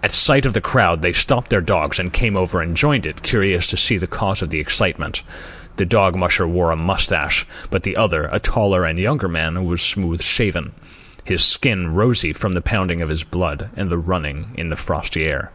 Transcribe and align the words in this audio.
At 0.00 0.12
sight 0.12 0.46
of 0.46 0.52
the 0.52 0.60
crowd 0.60 1.02
they 1.02 1.10
stopped 1.12 1.50
their 1.50 1.60
dogs 1.60 1.98
and 1.98 2.12
came 2.12 2.36
over 2.36 2.60
and 2.62 2.76
joined 2.76 3.04
it, 3.04 3.24
curious 3.24 3.66
to 3.66 3.76
see 3.76 3.98
the 3.98 4.06
cause 4.06 4.42
of 4.42 4.50
the 4.50 4.60
excitement. 4.60 5.24
The 5.76 5.84
dog 5.84 6.14
musher 6.14 6.46
wore 6.46 6.70
a 6.70 6.76
moustache, 6.76 7.44
but 7.68 7.82
the 7.82 7.96
other, 7.96 8.28
a 8.30 8.38
taller 8.38 8.84
and 8.84 8.96
younger 8.96 9.26
man, 9.26 9.64
was 9.64 9.82
smooth 9.82 10.22
shaven, 10.22 10.70
his 11.24 11.44
skin 11.44 11.94
rosy 11.94 12.32
from 12.32 12.52
the 12.52 12.62
pounding 12.62 13.02
of 13.02 13.08
his 13.08 13.24
blood 13.24 13.70
and 13.76 13.90
the 13.90 13.98
running 13.98 14.52
in 14.54 14.68
the 14.68 14.76
frosty 14.76 15.24
air. 15.24 15.50